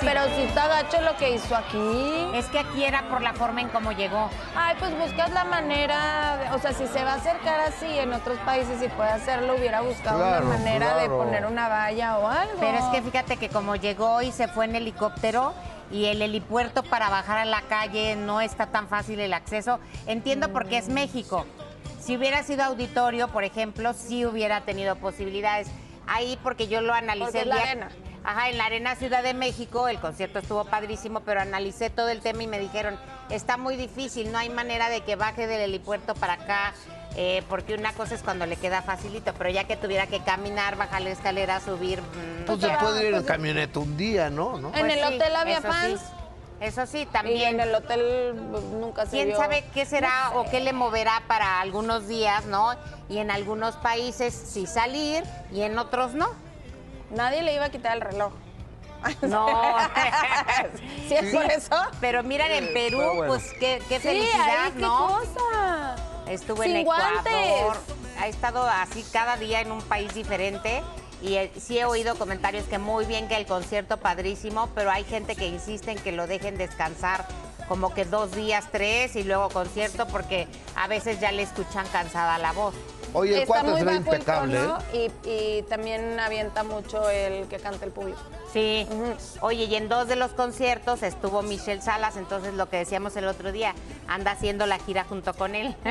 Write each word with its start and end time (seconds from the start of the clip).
Pero 0.00 0.24
si 0.34 0.42
está 0.42 0.66
gacho 0.68 1.00
lo 1.02 1.16
que 1.16 1.34
hizo 1.34 1.54
aquí. 1.54 2.26
Es 2.34 2.46
que 2.46 2.58
aquí 2.60 2.84
era 2.84 3.08
por 3.08 3.20
la 3.20 3.34
forma 3.34 3.60
en 3.60 3.68
cómo 3.68 3.92
llegó. 3.92 4.30
Ay, 4.56 4.76
pues 4.78 4.96
buscas 4.98 5.30
la 5.32 5.44
manera, 5.44 6.36
de- 6.38 6.50
o 6.56 6.58
sea, 6.58 6.72
si 6.72 6.86
se 6.86 7.04
va 7.04 7.12
a 7.12 7.16
acercar 7.16 7.60
así 7.60 7.86
en 7.98 8.12
otros 8.12 8.38
países 8.40 8.82
y 8.82 8.88
puede 8.88 9.10
hacerlo, 9.10 9.54
hubiera 9.56 9.80
buscado 9.82 10.18
Claro, 10.18 10.46
una 10.46 10.56
manera 10.58 10.96
de 10.96 11.08
poner 11.08 11.46
una 11.46 11.68
valla 11.68 12.18
o 12.18 12.26
algo. 12.28 12.54
Pero 12.60 12.78
es 12.78 12.84
que 12.86 13.02
fíjate 13.02 13.36
que 13.36 13.48
como 13.48 13.76
llegó 13.76 14.22
y 14.22 14.32
se 14.32 14.48
fue 14.48 14.64
en 14.64 14.76
helicóptero 14.76 15.52
y 15.90 16.06
el 16.06 16.22
helipuerto 16.22 16.82
para 16.82 17.08
bajar 17.10 17.38
a 17.38 17.44
la 17.44 17.62
calle 17.62 18.16
no 18.16 18.40
está 18.40 18.66
tan 18.66 18.88
fácil 18.88 19.20
el 19.20 19.34
acceso, 19.34 19.80
entiendo 20.06 20.50
porque 20.52 20.78
es 20.78 20.88
México. 20.88 21.44
Si 22.00 22.16
hubiera 22.16 22.42
sido 22.42 22.64
auditorio, 22.64 23.28
por 23.28 23.44
ejemplo, 23.44 23.92
sí 23.92 24.24
hubiera 24.24 24.62
tenido 24.62 24.96
posibilidades. 24.96 25.68
Ahí 26.06 26.38
porque 26.42 26.68
yo 26.68 26.80
lo 26.80 26.94
analicé 26.94 27.24
Porque 27.24 27.38
es 27.38 27.42
el 27.42 27.48
la 27.50 27.54
día- 27.56 27.64
arena. 27.70 27.88
Ajá, 28.24 28.50
en 28.50 28.58
la 28.58 28.66
Arena 28.66 28.94
Ciudad 28.94 29.22
de 29.22 29.32
México, 29.32 29.88
el 29.88 29.98
concierto 30.00 30.38
estuvo 30.40 30.64
padrísimo, 30.64 31.20
pero 31.20 31.40
analicé 31.40 31.88
todo 31.88 32.08
el 32.08 32.20
tema 32.20 32.42
y 32.42 32.46
me 32.46 32.58
dijeron, 32.58 32.98
está 33.30 33.56
muy 33.56 33.76
difícil, 33.76 34.30
no 34.32 34.38
hay 34.38 34.50
manera 34.50 34.90
de 34.90 35.00
que 35.02 35.16
baje 35.16 35.46
del 35.46 35.60
helipuerto 35.62 36.14
para 36.14 36.34
acá, 36.34 36.74
eh, 37.16 37.42
porque 37.48 37.74
una 37.74 37.92
cosa 37.94 38.14
es 38.14 38.22
cuando 38.22 38.44
le 38.44 38.56
queda 38.56 38.82
facilito, 38.82 39.32
pero 39.38 39.48
ya 39.50 39.64
que 39.64 39.76
tuviera 39.76 40.06
que 40.08 40.20
caminar, 40.20 40.76
bajar 40.76 41.02
la 41.02 41.10
escalera, 41.10 41.60
subir... 41.60 42.02
mm, 42.02 42.44
Pues 42.46 42.60
se 42.60 42.68
puede 42.68 43.08
ir 43.08 43.14
en 43.14 43.22
camioneta 43.22 43.78
un 43.78 43.96
día, 43.96 44.28
¿no? 44.30 44.58
¿No? 44.58 44.68
En 44.74 44.80
Pues 44.86 44.94
el 44.96 45.08
sí, 45.08 45.14
hotel 45.14 45.36
había 45.36 45.58
eso 45.58 45.68
fans. 45.68 46.00
sí. 46.00 46.06
Eso 46.60 46.86
sí, 46.86 46.98
Y 47.02 47.06
también. 47.06 47.54
en 47.54 47.60
el 47.60 47.74
hotel 47.74 48.34
pues, 48.50 48.64
nunca 48.64 49.04
se 49.06 49.12
¿Quién 49.12 49.28
vio. 49.28 49.36
sabe 49.36 49.64
qué 49.72 49.86
será 49.86 50.32
o 50.34 50.44
qué 50.50 50.58
le 50.58 50.72
moverá 50.72 51.22
para 51.28 51.60
algunos 51.60 52.08
días, 52.08 52.46
no? 52.46 52.72
Y 53.08 53.18
en 53.18 53.30
algunos 53.30 53.76
países 53.76 54.34
sí 54.34 54.66
salir 54.66 55.22
y 55.52 55.62
en 55.62 55.78
otros 55.78 56.14
no. 56.14 56.28
Nadie 57.10 57.42
le 57.42 57.54
iba 57.54 57.64
a 57.66 57.70
quitar 57.70 57.94
el 57.96 58.00
reloj. 58.02 58.32
No. 59.22 59.46
¿Sí 61.08 61.14
es 61.14 61.32
por 61.34 61.44
eso? 61.46 61.76
Pero 62.00 62.22
miren, 62.24 62.50
en 62.50 62.72
Perú, 62.74 62.98
bueno. 63.00 63.26
pues 63.32 63.52
qué, 63.60 63.80
qué 63.88 63.96
Sí, 64.00 64.08
felicidad, 64.08 64.64
ahí, 64.66 64.72
qué 64.72 64.80
¿no? 64.80 65.06
cosa. 65.08 65.96
Estuvo 66.28 66.62
Sin 66.64 66.72
en 66.72 66.76
Ecuador. 66.82 67.12
guantes. 67.22 67.78
Ha 68.20 68.26
estado 68.26 68.64
así 68.68 69.04
cada 69.12 69.36
día 69.36 69.60
en 69.60 69.70
un 69.70 69.80
país 69.82 70.12
diferente. 70.14 70.82
Y 71.22 71.34
eh, 71.36 71.52
sí 71.58 71.78
he 71.78 71.84
oído 71.84 72.16
comentarios 72.16 72.64
que 72.66 72.78
muy 72.78 73.04
bien 73.04 73.28
que 73.28 73.36
el 73.36 73.46
concierto 73.46 73.96
padrísimo, 73.98 74.68
pero 74.74 74.90
hay 74.90 75.04
gente 75.04 75.36
que 75.36 75.46
insiste 75.46 75.92
en 75.92 75.98
que 75.98 76.12
lo 76.12 76.26
dejen 76.26 76.56
descansar 76.58 77.26
como 77.68 77.92
que 77.94 78.04
dos 78.04 78.32
días, 78.32 78.66
tres 78.72 79.14
y 79.16 79.24
luego 79.24 79.48
concierto 79.50 80.06
porque 80.08 80.48
a 80.76 80.86
veces 80.88 81.20
ya 81.20 81.30
le 81.32 81.42
escuchan 81.42 81.86
cansada 81.88 82.38
la 82.38 82.52
voz. 82.52 82.74
Oye, 83.12 83.42
el 83.42 83.48
muy 83.48 83.78
se 83.78 83.84
ve 83.84 83.84
bajo 83.84 83.90
el 83.90 83.96
impecable, 83.96 84.58
tono 84.58 84.78
¿eh? 84.92 85.10
y, 85.24 85.28
y 85.30 85.62
también 85.62 86.18
avienta 86.20 86.62
mucho 86.62 87.08
el 87.10 87.46
que 87.48 87.58
canta 87.58 87.84
el 87.84 87.92
público. 87.92 88.18
Sí. 88.52 88.86
Oye, 89.40 89.64
y 89.64 89.74
en 89.74 89.88
dos 89.88 90.08
de 90.08 90.16
los 90.16 90.32
conciertos 90.32 91.02
estuvo 91.02 91.42
Michelle 91.42 91.82
Salas, 91.82 92.16
entonces 92.16 92.54
lo 92.54 92.68
que 92.68 92.78
decíamos 92.78 93.14
el 93.16 93.26
otro 93.26 93.52
día, 93.52 93.74
anda 94.06 94.32
haciendo 94.32 94.66
la 94.66 94.78
gira 94.78 95.04
junto 95.04 95.34
con 95.34 95.54
él. 95.54 95.74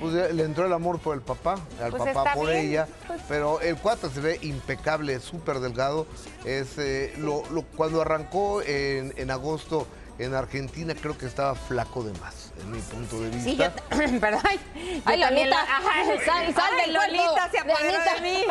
Pues 0.00 0.14
eh, 0.14 0.32
le 0.32 0.44
entró 0.44 0.66
el 0.66 0.72
amor 0.72 0.98
por 0.98 1.14
el 1.14 1.22
papá, 1.22 1.56
al 1.80 1.90
Pues 1.90 2.12
papá 2.12 2.34
por 2.34 2.48
bien, 2.48 2.66
ella. 2.66 2.88
Pues. 3.12 3.22
Pero 3.28 3.60
el 3.60 3.76
cuate 3.76 4.08
se 4.10 4.20
ve 4.20 4.38
impecable, 4.42 5.18
súper 5.20 5.60
delgado. 5.60 6.06
Es, 6.44 6.78
eh, 6.78 7.14
lo, 7.18 7.42
lo- 7.50 7.62
cuando 7.62 8.00
arrancó 8.02 8.62
en, 8.62 9.12
en 9.16 9.30
agosto 9.30 9.86
en 10.18 10.34
Argentina, 10.34 10.94
creo 10.94 11.16
que 11.16 11.26
estaba 11.26 11.54
flaco 11.54 12.04
de 12.04 12.12
más, 12.20 12.52
en 12.60 12.70
mi 12.70 12.78
punto 12.80 13.18
de 13.22 13.30
vista. 13.30 13.50
Sí, 13.50 13.56
yo, 14.12 14.20
perdón. 14.20 14.42
Yo 14.44 15.02
Ay, 15.06 15.20
también 15.20 15.48
Lolita, 15.50 15.50
la- 15.50 15.62
ajá, 15.62 16.04
sal- 16.24 16.54
sal 16.54 16.70
Ay, 16.78 16.86
del 16.86 16.96
cuerpo 16.96 17.16
Lolita 17.16 17.44
se 17.50 17.50
de 17.52 17.58
apoderó 17.72 17.98
de 18.14 18.20
mí. 18.20 18.44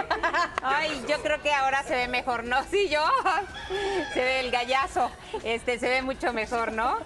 Ay, 0.63 1.05
yo 1.07 1.21
creo 1.21 1.41
que 1.41 1.53
ahora 1.53 1.83
se 1.83 1.95
ve 1.95 2.07
mejor, 2.07 2.43
¿no? 2.43 2.57
Sí, 2.71 2.89
yo. 2.89 3.05
Se 4.13 4.19
ve 4.19 4.39
el 4.41 4.51
gallazo. 4.51 5.11
Este, 5.43 5.79
se 5.79 5.87
ve 5.87 6.01
mucho 6.01 6.33
mejor, 6.33 6.71
¿no? 6.73 6.97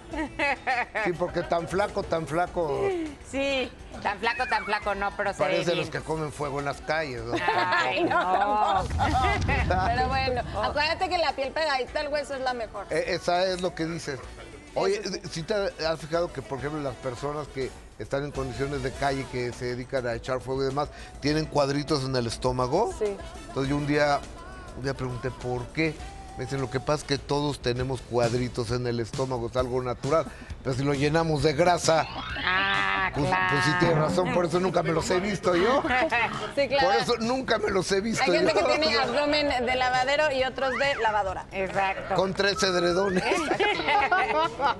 Sí, 1.04 1.12
porque 1.18 1.42
tan 1.42 1.68
flaco, 1.68 2.02
tan 2.02 2.26
flaco, 2.26 2.88
Sí, 3.30 3.70
tan 4.02 4.18
flaco, 4.18 4.46
tan 4.46 4.64
flaco, 4.64 4.94
no, 4.94 5.14
pero 5.16 5.32
se 5.32 5.38
ve 5.38 5.44
parece 5.50 5.64
bien. 5.72 5.78
los 5.78 5.90
que 5.90 6.00
comen 6.00 6.32
fuego 6.32 6.58
en 6.58 6.64
las 6.64 6.80
calles. 6.80 7.22
¿no? 7.22 7.34
Ay, 7.54 8.04
no. 8.04 8.84
Pero 9.66 10.08
bueno, 10.08 10.42
acuérdate 10.62 11.08
que 11.08 11.18
la 11.18 11.32
piel 11.32 11.52
pegadita 11.52 12.00
al 12.00 12.08
hueso 12.08 12.34
es 12.34 12.40
la 12.40 12.54
mejor. 12.54 12.86
Eh, 12.90 13.04
Esa 13.08 13.44
es 13.46 13.60
lo 13.60 13.74
que 13.74 13.86
dices. 13.86 14.18
Oye, 14.74 15.00
si 15.30 15.42
te 15.42 15.54
has 15.54 15.98
fijado 16.00 16.32
que, 16.32 16.42
por 16.42 16.58
ejemplo, 16.58 16.80
las 16.82 16.94
personas 16.96 17.46
que 17.48 17.70
están 17.98 18.24
en 18.24 18.30
condiciones 18.30 18.82
de 18.82 18.92
calle, 18.92 19.24
que 19.32 19.50
se 19.52 19.66
dedican 19.66 20.06
a 20.06 20.14
echar 20.14 20.40
fuego 20.40 20.62
y 20.62 20.66
demás, 20.66 20.90
tienen 21.20 21.46
cuadritos 21.46 22.04
en 22.04 22.14
el 22.14 22.26
estómago? 22.26 22.92
Sí. 22.98 23.16
Entonces 23.48 23.70
yo 23.70 23.76
un 23.76 23.86
día, 23.86 24.20
un 24.76 24.82
día 24.82 24.92
pregunté 24.94 25.30
por 25.30 25.64
qué. 25.68 25.94
Me 26.36 26.44
dicen, 26.44 26.60
lo 26.60 26.68
que 26.70 26.80
pasa 26.80 26.96
es 27.00 27.04
que 27.04 27.16
todos 27.16 27.60
tenemos 27.62 28.02
cuadritos 28.02 28.70
en 28.70 28.86
el 28.86 29.00
estómago, 29.00 29.46
es 29.46 29.56
algo 29.56 29.82
natural. 29.82 30.26
Pero 30.62 30.76
si 30.76 30.84
lo 30.84 30.92
llenamos 30.92 31.42
de 31.42 31.54
grasa, 31.54 32.04
Ah, 32.44 32.95
pues, 33.14 33.26
claro. 33.26 33.46
pues 33.50 33.64
sí 33.64 33.70
tienes 33.78 33.98
razón, 33.98 34.32
por 34.32 34.44
eso 34.46 34.60
nunca 34.60 34.82
me 34.82 34.92
los 34.92 35.10
he 35.10 35.20
visto 35.20 35.54
yo. 35.56 35.82
Sí, 36.54 36.68
claro. 36.68 36.86
Por 36.88 36.96
eso 36.96 37.14
nunca 37.20 37.58
me 37.58 37.70
los 37.70 37.90
he 37.92 38.00
visto 38.00 38.22
Hay 38.24 38.32
gente 38.38 38.52
yo. 38.54 38.66
que 38.66 38.78
tiene 38.78 38.96
abdomen 38.98 39.66
de 39.66 39.76
lavadero 39.76 40.32
y 40.32 40.44
otros 40.44 40.70
de 40.78 40.94
lavadora. 41.02 41.46
Exacto. 41.52 42.14
Con 42.14 42.32
tres 42.34 42.62
edredones. 42.62 43.24